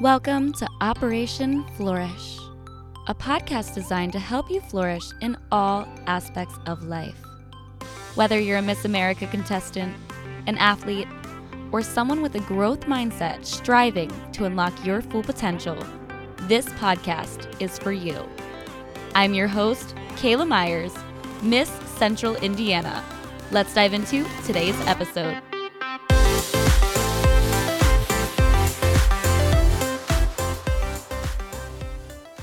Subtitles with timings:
[0.00, 2.38] Welcome to Operation Flourish,
[3.06, 7.18] a podcast designed to help you flourish in all aspects of life.
[8.14, 9.94] Whether you're a Miss America contestant,
[10.46, 11.06] an athlete,
[11.70, 15.76] or someone with a growth mindset striving to unlock your full potential,
[16.44, 18.26] this podcast is for you.
[19.14, 20.94] I'm your host, Kayla Myers,
[21.42, 23.04] Miss Central Indiana.
[23.50, 25.42] Let's dive into today's episode.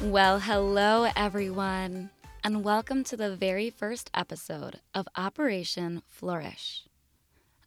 [0.07, 2.11] Well, hello everyone,
[2.41, 6.85] and welcome to the very first episode of Operation Flourish.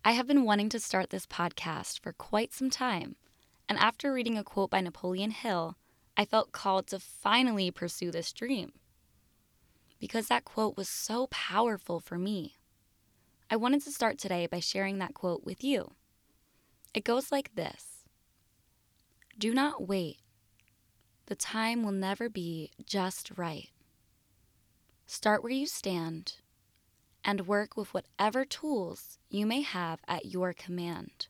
[0.06, 3.16] I have been wanting to start this podcast for quite some time,
[3.68, 5.76] and after reading a quote by Napoleon Hill,
[6.16, 8.72] I felt called to finally pursue this dream.
[10.00, 12.54] Because that quote was so powerful for me.
[13.50, 15.92] I wanted to start today by sharing that quote with you.
[16.94, 18.06] It goes like this
[19.38, 20.20] Do not wait
[21.30, 23.68] the time will never be just right.
[25.06, 26.38] Start where you stand
[27.24, 31.28] and work with whatever tools you may have at your command.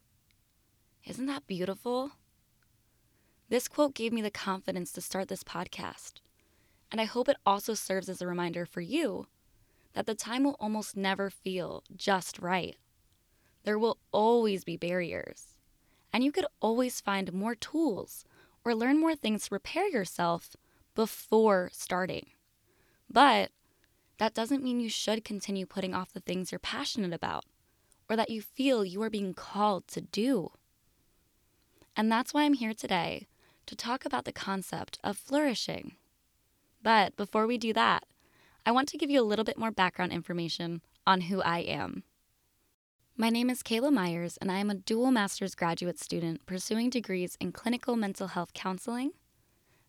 [1.04, 2.12] Isn't that beautiful?
[3.50, 6.22] This quote gave me the confidence to start this podcast,
[6.90, 9.26] and I hope it also serves as a reminder for you
[9.92, 12.78] that the time will almost never feel just right.
[13.64, 15.56] There will always be barriers,
[16.10, 18.24] and you could always find more tools
[18.64, 20.56] or learn more things to prepare yourself
[20.94, 22.26] before starting.
[23.08, 23.50] But
[24.18, 27.44] that doesn't mean you should continue putting off the things you're passionate about
[28.08, 30.52] or that you feel you are being called to do.
[31.96, 33.26] And that's why I'm here today
[33.66, 35.96] to talk about the concept of flourishing.
[36.82, 38.04] But before we do that,
[38.66, 42.02] I want to give you a little bit more background information on who I am.
[43.20, 47.36] My name is Kayla Myers, and I am a dual master's graduate student pursuing degrees
[47.38, 49.10] in clinical mental health counseling,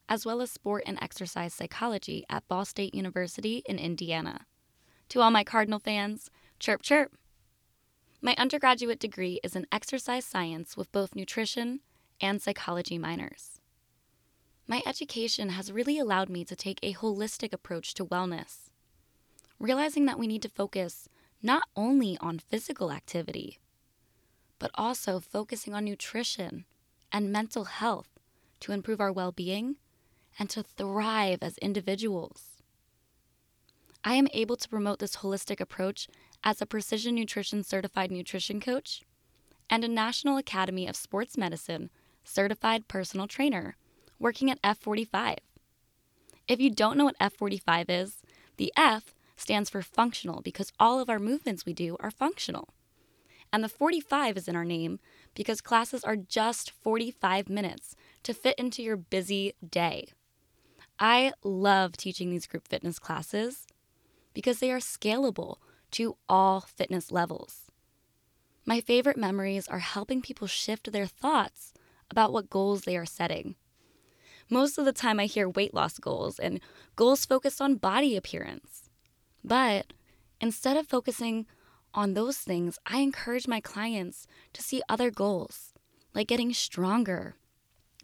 [0.09, 4.47] as well as sport and exercise psychology at Ball State University in Indiana.
[5.07, 7.13] To all my Cardinal fans, chirp chirp.
[8.21, 11.79] My undergraduate degree is in exercise science with both nutrition
[12.19, 13.61] and psychology minors.
[14.67, 18.71] My education has really allowed me to take a holistic approach to wellness,
[19.57, 21.07] realizing that we need to focus
[21.41, 23.59] not only on physical activity,
[24.59, 26.65] but also focusing on nutrition
[27.11, 28.09] and mental health
[28.59, 29.75] to improve our well being
[30.37, 32.61] and to thrive as individuals.
[34.03, 36.07] I am able to promote this holistic approach
[36.43, 39.03] as a precision nutrition certified nutrition coach
[39.69, 41.89] and a National Academy of Sports Medicine
[42.23, 43.77] certified personal trainer
[44.19, 45.37] working at F45.
[46.47, 48.21] If you don't know what F45 is,
[48.57, 52.69] the F stands for functional because all of our movements we do are functional.
[53.51, 54.99] And the 45 is in our name
[55.35, 60.09] because classes are just 45 minutes to fit into your busy day.
[60.99, 63.67] I love teaching these group fitness classes
[64.33, 65.57] because they are scalable
[65.91, 67.71] to all fitness levels.
[68.65, 71.73] My favorite memories are helping people shift their thoughts
[72.09, 73.55] about what goals they are setting.
[74.49, 76.59] Most of the time, I hear weight loss goals and
[76.95, 78.90] goals focused on body appearance.
[79.43, 79.93] But
[80.39, 81.45] instead of focusing
[81.93, 85.73] on those things, I encourage my clients to see other goals,
[86.13, 87.35] like getting stronger,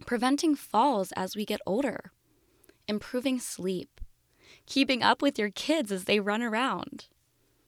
[0.06, 2.12] preventing falls as we get older,
[2.88, 4.02] improving sleep,
[4.66, 7.06] keeping up with your kids as they run around,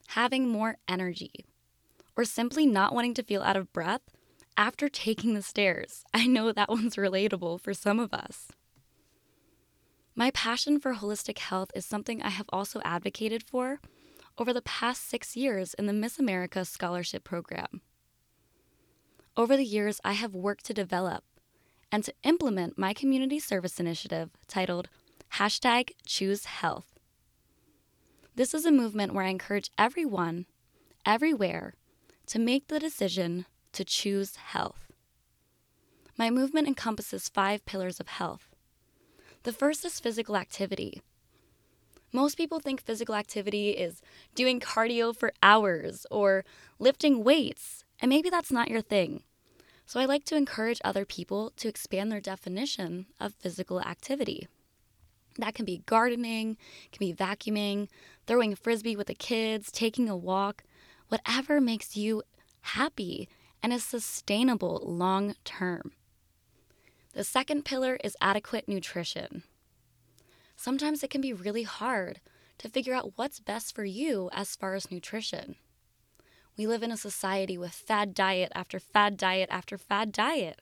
[0.09, 1.45] having more energy,
[2.15, 4.01] or simply not wanting to feel out of breath
[4.57, 6.03] after taking the stairs.
[6.13, 8.49] I know that one's relatable for some of us.
[10.19, 13.79] My passion for holistic health is something I have also advocated for
[14.37, 17.79] over the past six years in the Miss America Scholarship Program.
[19.37, 21.23] Over the years, I have worked to develop
[21.89, 24.89] and to implement my community service initiative titled
[25.35, 26.99] Hashtag Choose Health.
[28.35, 30.47] This is a movement where I encourage everyone,
[31.05, 31.75] everywhere,
[32.25, 34.91] to make the decision to choose health.
[36.17, 38.48] My movement encompasses five pillars of health
[39.43, 41.01] the first is physical activity.
[42.11, 44.01] Most people think physical activity is
[44.33, 46.43] doing cardio for hours or
[46.79, 49.23] lifting weights, and maybe that's not your thing.
[49.85, 54.47] So I like to encourage other people to expand their definition of physical activity.
[55.37, 56.57] That can be gardening,
[56.91, 57.87] can be vacuuming,
[58.27, 60.63] throwing a frisbee with the kids, taking a walk,
[61.07, 62.23] whatever makes you
[62.61, 63.29] happy
[63.63, 65.91] and is sustainable long term.
[67.19, 69.43] The second pillar is adequate nutrition.
[70.55, 72.21] Sometimes it can be really hard
[72.59, 75.57] to figure out what's best for you as far as nutrition.
[76.55, 80.61] We live in a society with fad diet after fad diet after fad diet.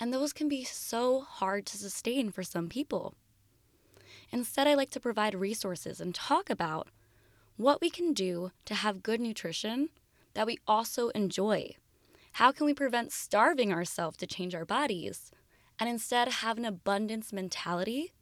[0.00, 3.14] And those can be so hard to sustain for some people.
[4.30, 6.88] Instead, I like to provide resources and talk about
[7.58, 9.90] what we can do to have good nutrition
[10.32, 11.76] that we also enjoy.
[12.32, 15.30] How can we prevent starving ourselves to change our bodies
[15.78, 18.12] and instead have an abundance mentality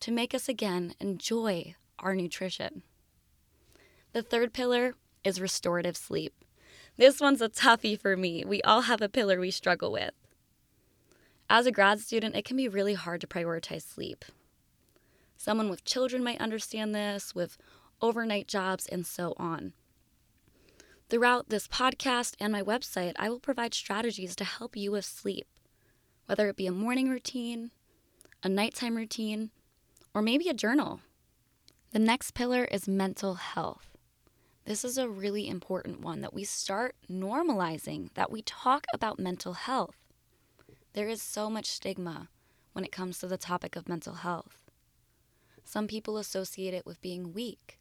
[0.00, 2.82] to make us again enjoy our nutrition?
[4.12, 4.94] The third pillar
[5.24, 6.34] is restorative sleep.
[6.96, 8.44] This one's a toughie for me.
[8.46, 10.12] We all have a pillar we struggle with.
[11.50, 14.24] As a grad student, it can be really hard to prioritize sleep.
[15.36, 17.58] Someone with children might understand this, with
[18.00, 19.72] overnight jobs, and so on.
[21.10, 25.46] Throughout this podcast and my website, I will provide strategies to help you with sleep,
[26.26, 27.70] whether it be a morning routine,
[28.42, 29.50] a nighttime routine,
[30.14, 31.00] or maybe a journal.
[31.92, 33.96] The next pillar is mental health.
[34.64, 39.52] This is a really important one that we start normalizing, that we talk about mental
[39.52, 39.96] health.
[40.94, 42.28] There is so much stigma
[42.72, 44.58] when it comes to the topic of mental health.
[45.64, 47.78] Some people associate it with being weak.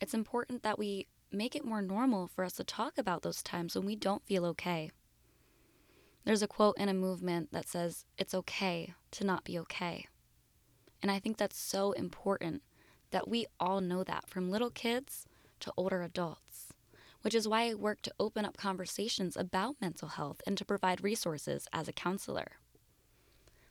[0.00, 3.74] It's important that we make it more normal for us to talk about those times
[3.74, 4.90] when we don't feel okay.
[6.28, 10.08] There's a quote in a movement that says, It's okay to not be okay.
[11.00, 12.60] And I think that's so important
[13.12, 15.24] that we all know that from little kids
[15.60, 16.74] to older adults,
[17.22, 21.02] which is why I work to open up conversations about mental health and to provide
[21.02, 22.58] resources as a counselor.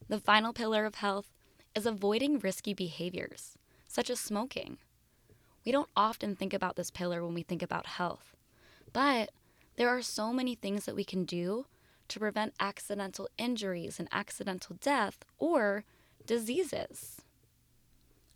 [0.07, 1.31] The final pillar of health
[1.75, 3.55] is avoiding risky behaviors,
[3.87, 4.79] such as smoking.
[5.63, 8.35] We don't often think about this pillar when we think about health,
[8.93, 9.29] but
[9.75, 11.67] there are so many things that we can do
[12.09, 15.83] to prevent accidental injuries and accidental death or
[16.25, 17.21] diseases.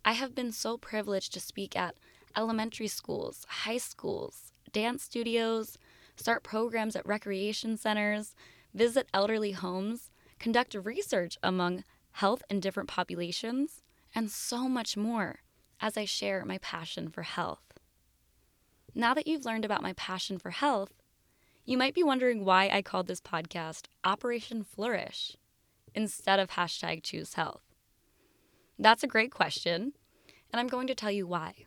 [0.03, 1.95] I have been so privileged to speak at
[2.35, 5.77] elementary schools, high schools, dance studios,
[6.15, 8.35] start programs at recreation centers,
[8.73, 11.83] visit elderly homes, conduct research among
[12.13, 13.83] health in different populations,
[14.15, 15.39] and so much more
[15.79, 17.73] as I share my passion for health.
[18.93, 21.00] Now that you've learned about my passion for health,
[21.65, 25.37] you might be wondering why I called this podcast Operation Flourish
[25.93, 27.61] instead of hashtag choose health.
[28.79, 29.93] That's a great question,
[30.51, 31.65] and I'm going to tell you why.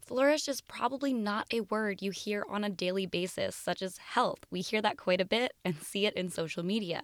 [0.00, 4.40] Flourish is probably not a word you hear on a daily basis, such as health.
[4.50, 7.02] We hear that quite a bit and see it in social media.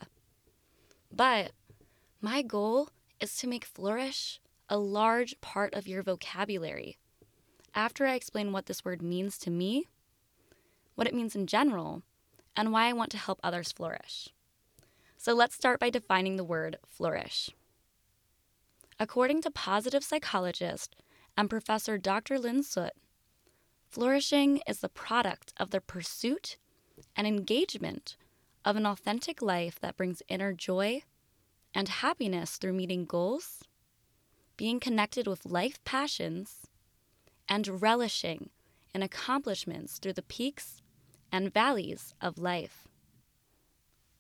[1.13, 1.53] But
[2.21, 2.89] my goal
[3.21, 6.97] is to make flourish a large part of your vocabulary.
[7.75, 9.87] After I explain what this word means to me,
[10.97, 12.03] what it means in general,
[12.57, 14.31] and why I want to help others flourish.
[15.17, 17.51] So let's start by defining the word flourish.
[18.99, 20.97] According to positive psychologist
[21.37, 22.39] and Professor Dr.
[22.39, 22.99] Lynn Soots,
[23.89, 26.57] flourishing is the product of the pursuit
[27.15, 28.17] and engagement
[28.65, 31.03] of an authentic life that brings inner joy
[31.75, 33.65] and happiness through meeting goals,
[34.57, 36.67] being connected with life passions,
[37.49, 38.51] and relishing
[38.95, 40.81] in accomplishments through the peaks
[41.33, 42.87] and valleys of life.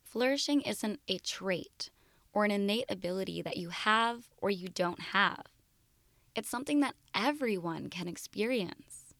[0.02, 1.90] Flourishing isn't a trait
[2.32, 5.42] or an innate ability that you have or you don't have.
[6.34, 9.14] It's something that everyone can experience.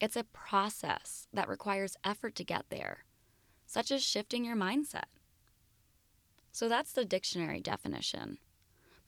[0.00, 3.04] It's a process that requires effort to get there,
[3.66, 5.06] such as shifting your mindset.
[6.52, 8.38] So that's the dictionary definition.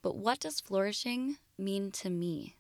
[0.03, 2.57] But what does flourishing mean to me?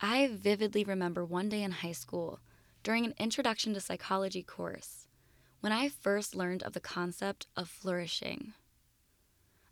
[0.00, 2.40] I vividly remember one day in high school
[2.82, 5.06] during an introduction to psychology course
[5.60, 8.54] when I first learned of the concept of flourishing.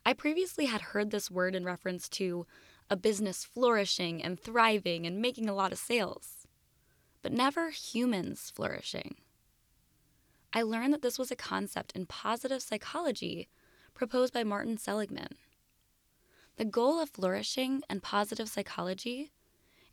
[0.05, 2.47] I previously had heard this word in reference to
[2.91, 6.47] a business flourishing and thriving and making a lot of sales,
[7.23, 9.17] but never humans flourishing.
[10.53, 13.49] I learned that this was a concept in positive psychology
[13.95, 15.37] proposed by Martin Seligman.
[16.57, 19.31] The goal of flourishing and positive psychology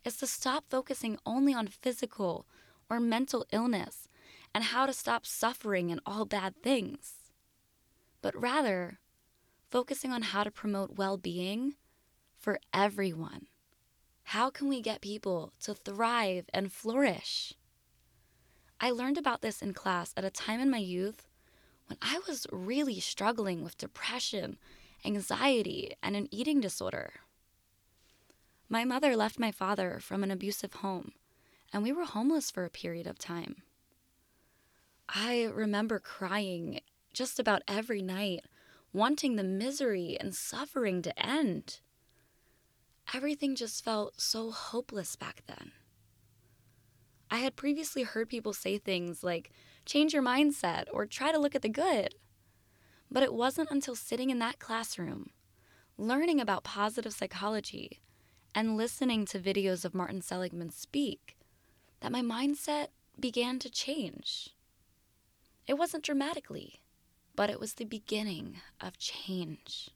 [0.04, 2.46] is to stop focusing only on physical
[2.88, 4.08] or mental illness
[4.54, 7.30] and how to stop suffering and all bad things,
[8.22, 8.98] but rather
[9.70, 11.74] focusing on how to promote well being
[12.38, 13.46] for everyone.
[14.30, 17.54] How can we get people to thrive and flourish?
[18.80, 21.28] I learned about this in class at a time in my youth
[21.86, 24.58] when I was really struggling with depression,
[25.04, 27.12] anxiety, and an eating disorder.
[28.68, 31.12] My mother left my father from an abusive home,
[31.72, 33.62] and we were homeless for a period of time.
[35.08, 36.80] I remember crying
[37.12, 38.44] just about every night
[38.92, 41.80] wanting the misery and suffering to end.
[43.14, 45.72] Everything just felt so hopeless back then.
[47.30, 49.50] I had previously heard people say things like,
[49.84, 52.14] change your mindset or try to look at the good.
[53.10, 55.30] But it wasn't until sitting in that classroom,
[55.96, 58.00] learning about positive psychology,
[58.54, 61.35] and listening to videos of Martin Seligman speak
[62.00, 62.88] that my mindset
[63.18, 64.50] began to change.
[65.66, 66.80] It wasn't dramatically,
[67.34, 69.90] but it was the beginning of change.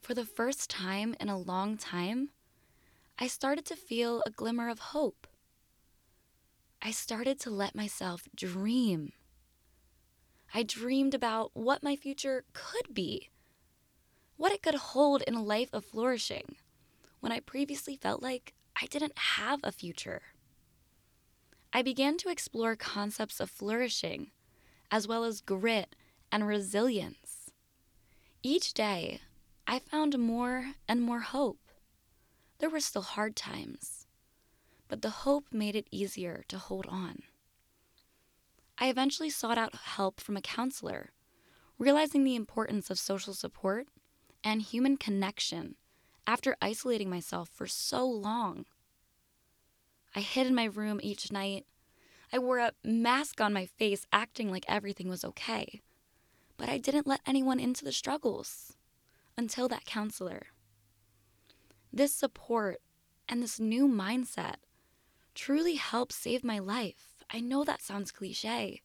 [0.00, 2.30] For the first time in a long time,
[3.18, 5.26] I started to feel a glimmer of hope.
[6.82, 9.12] I started to let myself dream.
[10.52, 13.30] I dreamed about what my future could be,
[14.36, 16.56] what it could hold in a life of flourishing
[17.20, 20.20] when I previously felt like I didn't have a future.
[21.76, 24.30] I began to explore concepts of flourishing,
[24.92, 25.96] as well as grit
[26.30, 27.50] and resilience.
[28.44, 29.20] Each day,
[29.66, 31.58] I found more and more hope.
[32.58, 34.06] There were still hard times,
[34.86, 37.24] but the hope made it easier to hold on.
[38.78, 41.10] I eventually sought out help from a counselor,
[41.76, 43.88] realizing the importance of social support
[44.44, 45.74] and human connection
[46.24, 48.64] after isolating myself for so long.
[50.14, 51.66] I hid in my room each night.
[52.32, 55.82] I wore a mask on my face, acting like everything was okay.
[56.56, 58.76] But I didn't let anyone into the struggles
[59.36, 60.46] until that counselor.
[61.92, 62.80] This support
[63.28, 64.56] and this new mindset
[65.34, 67.24] truly helped save my life.
[67.30, 68.82] I know that sounds cliche,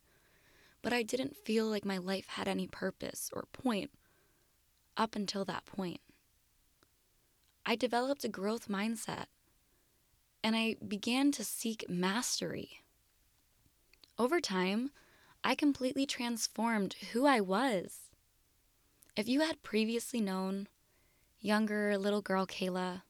[0.81, 3.91] but I didn't feel like my life had any purpose or point
[4.97, 6.01] up until that point.
[7.65, 9.25] I developed a growth mindset
[10.43, 12.81] and I began to seek mastery.
[14.17, 14.91] Over time,
[15.43, 18.09] I completely transformed who I was.
[19.15, 20.67] If you had previously known
[21.41, 23.03] younger little girl Kayla.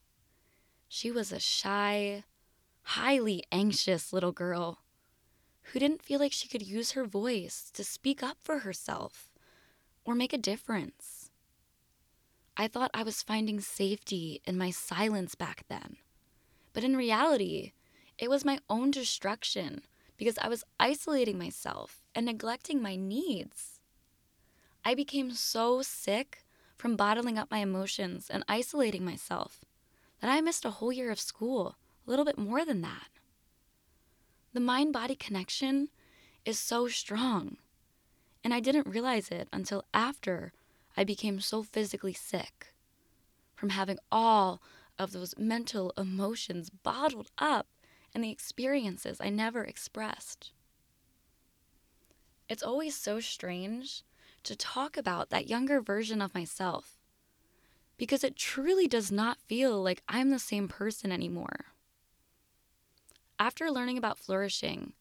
[0.88, 2.24] She was a shy,
[2.84, 4.80] highly anxious little girl
[5.62, 9.32] who didn't feel like she could use her voice to speak up for herself
[10.04, 11.30] or make a difference.
[12.58, 15.98] I thought I was finding safety in my silence back then.
[16.74, 17.74] But in reality,
[18.18, 19.82] it was my own destruction
[20.18, 23.80] because I was isolating myself and neglecting my needs.
[24.84, 26.44] I became so sick
[26.78, 29.66] from bottling up my emotions and isolating myself
[30.22, 33.10] that I missed a whole year of school, a little bit more than that.
[34.54, 35.90] The mind body connection
[36.46, 37.58] is so strong,
[38.44, 40.54] and I didn't realize it until after
[40.98, 42.74] I became so physically sick
[43.56, 44.62] from having all
[45.00, 47.68] of those mental emotions bottled up
[48.14, 50.52] and the experiences I never expressed.
[52.50, 54.04] It's always so strange
[54.44, 56.98] to talk about that younger version of myself
[57.98, 61.68] because it truly does not feel like I'm the same person anymore.
[63.38, 64.94] After learning about flourishing,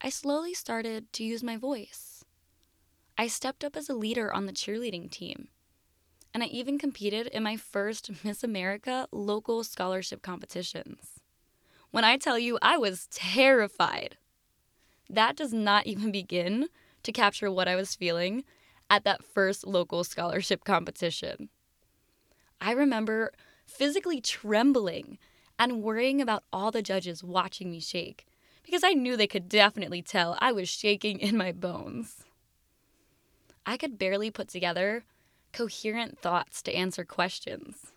[0.00, 2.24] I slowly started to use my voice.
[3.18, 5.48] I stepped up as a leader on the cheerleading team,
[6.36, 11.18] and I even competed in my first Miss America local scholarship competitions.
[11.92, 14.18] When I tell you I was terrified,
[15.08, 16.68] that does not even begin
[17.04, 18.44] to capture what I was feeling
[18.90, 21.48] at that first local scholarship competition.
[22.60, 23.32] I remember
[23.64, 25.16] physically trembling
[25.58, 28.26] and worrying about all the judges watching me shake
[28.62, 32.26] because I knew they could definitely tell I was shaking in my bones.
[33.64, 35.04] I could barely put together
[35.52, 37.92] coherent thoughts to answer questions.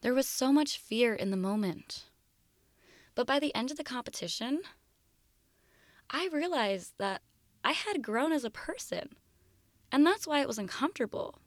[0.00, 2.04] There was so much fear in the moment.
[3.14, 4.60] But by the end of the competition,
[6.10, 7.22] I realized that
[7.64, 9.10] I had grown as a person.
[9.90, 11.40] And that's why it was uncomfortable.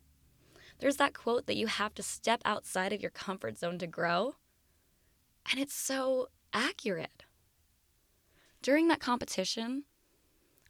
[0.79, 4.35] There's that quote that you have to step outside of your comfort zone to grow.
[5.49, 7.23] And it's so accurate.
[8.61, 9.83] During that competition,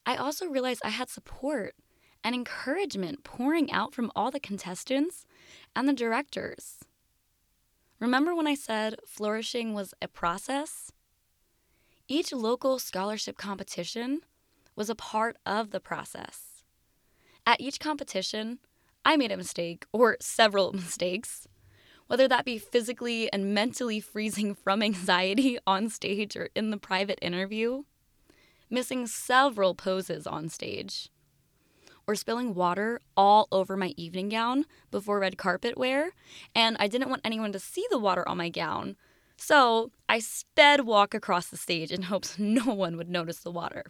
[0.05, 1.75] I also realized I had support
[2.24, 5.25] and encouragement pouring out from all the contestants
[5.75, 6.80] and the directors.
[8.00, 10.92] Remember when I said flourishing was a process?
[12.08, 14.22] Each local scholarship competition
[14.75, 16.63] was a part of the process.
[17.46, 18.60] At each competition,
[19.06, 21.48] I made a mistake or several mistakes,
[22.08, 27.20] whether that be physically and mentally freezing from anxiety on stage or in the private
[27.22, 27.84] interview,
[28.70, 31.10] missing several poses on stage,
[32.12, 36.12] or spilling water all over my evening gown before red carpet wear,
[36.53, 38.98] and I didn't want anyone to see the water on my gown.
[39.38, 43.86] So I sped walk across the stage in hopes no one would notice the water.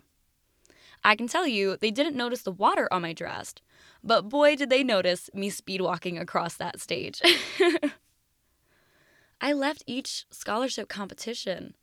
[1.03, 3.55] I can tell you, they didn't notice the water on my dress,
[4.03, 7.23] but boy, did they notice me speed walking across that stage.
[9.41, 11.73] I left each scholarship competition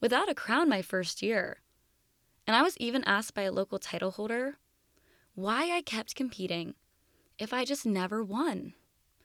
[0.00, 1.62] without a crown my first year.
[2.46, 4.58] And I was even asked by a local title holder,
[5.34, 6.74] why I kept competing
[7.38, 8.74] if I just never won.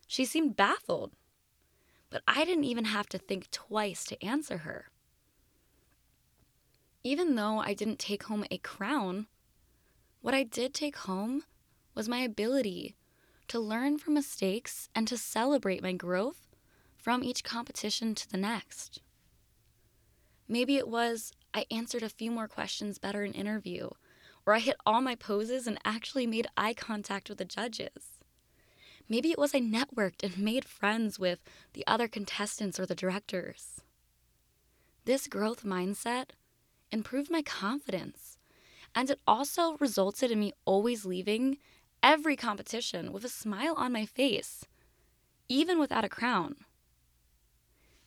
[0.07, 1.13] She seemed baffled,
[2.09, 4.89] but I didn't even have to think twice to answer her.
[7.03, 9.27] Even though I didn't take home a crown,
[10.21, 11.43] what I did take home
[11.95, 12.95] was my ability
[13.47, 16.49] to learn from mistakes and to celebrate my growth
[16.97, 19.01] from each competition to the next.
[20.47, 23.89] Maybe it was I answered a few more questions better in interview,
[24.45, 28.19] or I hit all my poses and actually made eye contact with the judges.
[29.07, 31.39] Maybe it was I networked and made friends with
[31.73, 33.81] the other contestants or the directors.
[35.05, 36.31] This growth mindset
[36.91, 38.37] improved my confidence,
[38.93, 41.57] and it also resulted in me always leaving
[42.03, 44.65] every competition with a smile on my face,
[45.47, 46.55] even without a crown.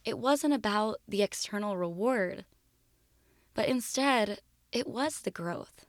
[0.05, 2.45] It wasn't about the external reward,
[3.55, 5.87] but instead, it was the growth.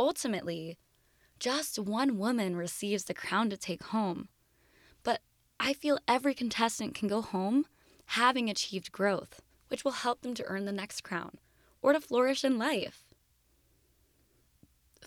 [0.00, 0.78] Ultimately,
[1.38, 4.28] just one woman receives the crown to take home,
[5.02, 5.20] but
[5.60, 7.66] I feel every contestant can go home
[8.06, 11.36] having achieved growth, which will help them to earn the next crown
[11.82, 13.12] or to flourish in life.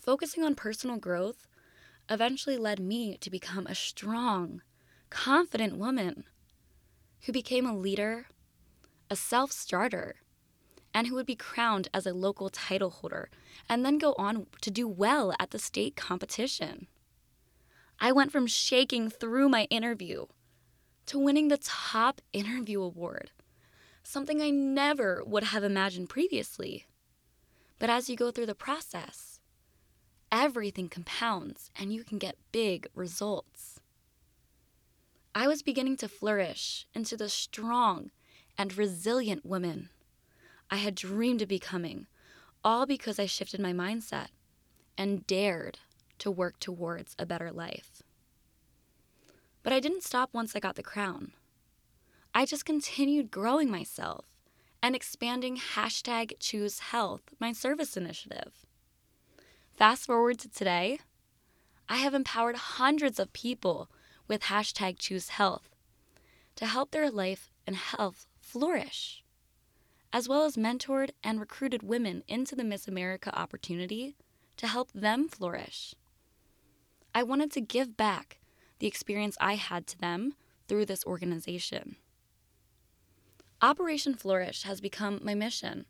[0.00, 1.48] Focusing on personal growth
[2.08, 4.62] eventually led me to become a strong,
[5.10, 6.22] confident woman
[7.22, 8.26] who became a leader,
[9.10, 10.20] a self starter,
[10.94, 13.28] and who would be crowned as a local title holder
[13.68, 16.86] and then go on to do well at the state competition.
[17.98, 20.26] I went from shaking through my interview
[21.06, 23.32] to winning the top interview award,
[24.02, 26.86] something I never would have imagined previously.
[27.78, 29.40] But as you go through the process,
[30.30, 33.80] everything compounds and you can get big results.
[35.34, 38.10] I was beginning to flourish into the strong
[38.56, 39.90] and resilient woman
[40.70, 42.06] I had dreamed of becoming,
[42.64, 44.28] all because I shifted my mindset
[44.96, 45.78] and dared
[46.18, 48.02] to work towards a better life.
[49.62, 51.32] But I didn't stop once I got the crown.
[52.34, 54.26] I just continued growing myself
[54.82, 58.66] and expanding hashtag choose health, my service initiative.
[59.76, 60.98] Fast forward to today,
[61.88, 63.90] I have empowered hundreds of people
[64.28, 65.70] with hashtag choose health
[66.56, 69.23] to help their life and health flourish
[70.14, 74.14] as well as mentored and recruited women into the Miss America opportunity
[74.56, 75.92] to help them flourish.
[77.12, 78.38] I wanted to give back
[78.78, 80.34] the experience I had to them
[80.68, 81.96] through this organization.
[83.60, 85.84] Operation Flourish has become my mission.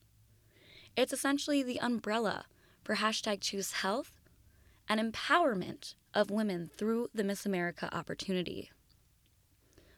[0.96, 2.46] It's essentially the umbrella
[2.82, 4.22] for hashtag choose health
[4.88, 8.70] and empowerment of women through the Miss America opportunity.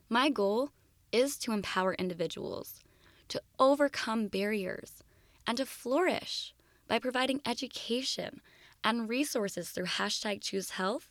[0.09, 0.71] My goal
[1.13, 2.83] is to empower individuals
[3.29, 5.03] to overcome barriers,
[5.47, 6.55] and to flourish
[6.89, 8.41] by providing education
[8.85, 11.09] and resources through hashtag Choose Health,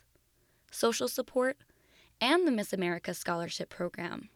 [0.72, 1.58] social support,
[2.22, 4.30] and the Miss America Scholarship Program.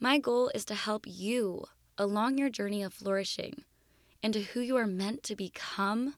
[0.00, 1.64] My goal is to help you
[1.98, 3.64] along your journey of flourishing
[4.22, 6.14] into who you are meant to become,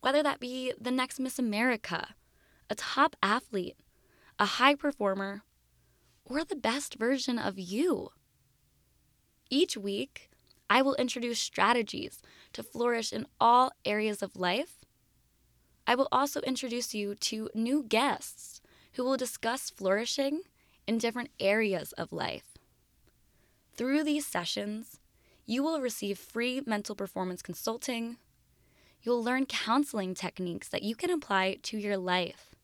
[0.00, 2.14] whether that be the next Miss America,
[2.68, 3.76] a top athlete,
[4.38, 5.42] a high performer,
[6.24, 8.10] or the best version of you.
[9.52, 10.30] Each week,
[10.70, 12.22] I will introduce strategies
[12.54, 14.86] to flourish in all areas of life.
[15.86, 18.62] I will also introduce you to new guests
[18.94, 20.40] who will discuss flourishing
[20.86, 22.56] in different areas of life.
[23.74, 25.00] Through these sessions,
[25.44, 28.16] you will receive free mental performance consulting.
[29.02, 32.54] You'll learn counseling techniques that you can apply to your life.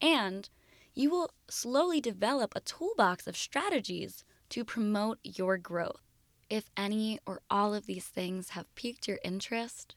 [0.00, 0.48] And
[0.94, 4.22] you will slowly develop a toolbox of strategies
[4.56, 6.00] to promote your growth.
[6.48, 9.94] If any or all of these things have piqued your interest,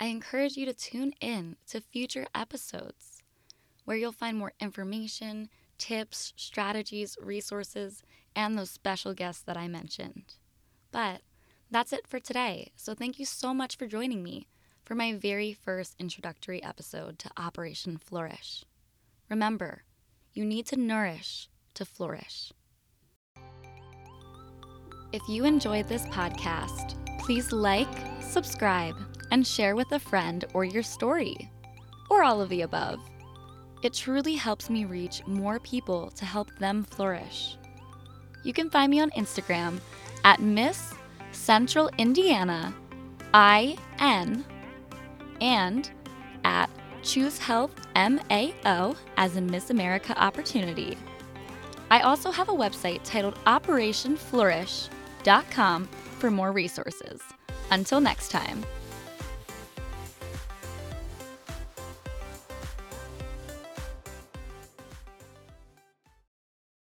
[0.00, 3.22] I encourage you to tune in to future episodes
[3.84, 8.02] where you'll find more information, tips, strategies, resources,
[8.34, 10.34] and those special guests that I mentioned.
[10.90, 11.20] But
[11.70, 12.72] that's it for today.
[12.74, 14.48] So thank you so much for joining me
[14.82, 18.64] for my very first introductory episode to Operation Flourish.
[19.28, 19.84] Remember,
[20.32, 22.52] you need to nourish to flourish.
[25.12, 27.88] If you enjoyed this podcast, please like,
[28.20, 28.94] subscribe,
[29.32, 31.50] and share with a friend or your story,
[32.08, 33.00] or all of the above.
[33.82, 37.56] It truly helps me reach more people to help them flourish.
[38.44, 39.80] You can find me on Instagram
[40.24, 40.94] at Miss
[41.32, 42.72] Central Indiana
[43.34, 44.44] IN
[45.40, 45.90] and
[46.44, 46.70] at
[47.02, 50.96] Choose Health MAO as in Miss America Opportunity.
[51.90, 54.88] I also have a website titled Operation Flourish
[56.18, 57.20] for more resources.
[57.70, 58.64] Until next time.